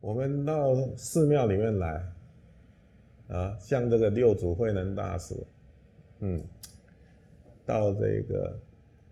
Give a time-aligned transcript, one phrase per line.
[0.00, 2.02] 我们到寺庙里面来，
[3.28, 5.36] 啊，像这个六祖慧能大师，
[6.20, 6.42] 嗯，
[7.66, 8.58] 到这个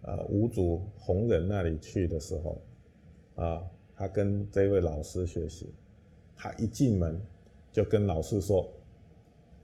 [0.00, 2.62] 呃五祖弘忍那里去的时候，
[3.34, 3.62] 啊，
[3.94, 5.74] 他跟这位老师学习，
[6.34, 7.20] 他一进门
[7.70, 8.66] 就跟老师说，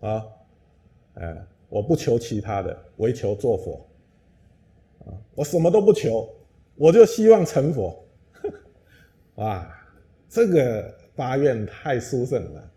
[0.00, 0.26] 啊，
[1.14, 3.86] 哎，我不求其他的，唯求做佛，
[5.06, 6.28] 啊，我什么都不求，
[6.76, 8.04] 我就希望成佛，
[9.42, 9.74] 啊，
[10.28, 10.94] 这个。
[11.14, 12.70] 发愿太殊胜了，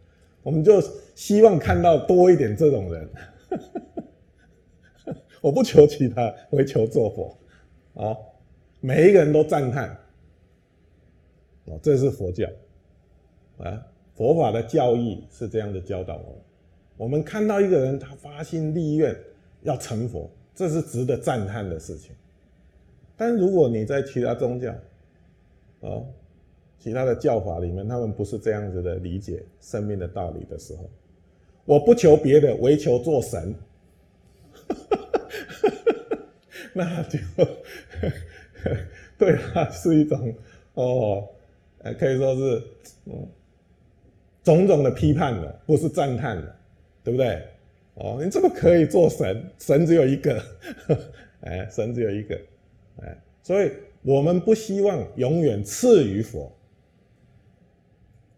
[0.44, 0.82] 我们就
[1.16, 3.10] 希望看到多一点这种人。
[5.41, 7.38] 我不求其他，唯求做佛。
[7.96, 8.16] 啊，
[8.79, 9.98] 每一个人都赞叹。
[11.66, 12.48] 哦，这是佛教。
[13.57, 13.85] 啊，
[14.16, 16.41] 佛法的教义是这样的教导我们。
[16.98, 19.16] 我们看到一个人，他发心立愿
[19.62, 22.16] 要成佛，这是值得赞叹的事情。
[23.16, 24.72] 但如果你在其他宗教，
[25.82, 26.04] 啊。
[26.79, 30.89] 其他的教法里面，他们不是这样子的理解生命的道理的时候，
[31.65, 33.53] 我不求别的，唯求做神，
[36.73, 37.17] 那就
[39.17, 40.33] 对他是一种
[40.75, 41.27] 哦，
[41.99, 42.63] 可以说是
[43.05, 43.27] 嗯
[44.43, 46.55] 种种的批判的，不是赞叹的，
[47.03, 47.41] 对不对？
[47.95, 49.43] 哦，你怎么可以做神？
[49.57, 50.41] 神只有一个，
[51.41, 52.39] 哎，神只有一个，
[53.01, 53.71] 哎，所以
[54.03, 56.51] 我们不希望永远次于佛。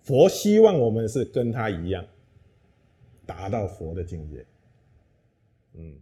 [0.09, 2.03] 佛希望我们是跟他一样，
[3.27, 4.43] 达到佛的境界，
[5.75, 6.01] 嗯。